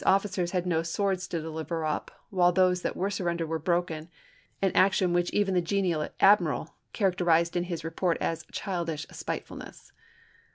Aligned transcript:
x. 0.01 0.07
officers 0.07 0.49
had 0.49 0.65
no 0.65 0.81
swords 0.81 1.27
to 1.27 1.39
deliver 1.39 1.85
up, 1.85 2.09
while 2.31 2.51
those 2.51 2.81
that 2.81 2.95
were 2.97 3.11
surrendered 3.11 3.47
were 3.47 3.59
broken; 3.59 4.09
an 4.59 4.71
action 4.73 5.09
secretary 5.09 5.13
which 5.13 5.29
even 5.31 5.53
the 5.53 5.61
genial 5.61 6.09
admiral 6.19 6.73
characterized 6.91 7.55
in 7.55 7.65
his 7.65 7.83
Navy, 7.83 7.93
i864; 7.93 7.93
& 7.95 7.95
p. 7.95 7.99
473. 7.99 8.07
report 8.09 8.17
as" 8.19 8.45
childish 8.51 9.07
spitefulness." 9.11 9.91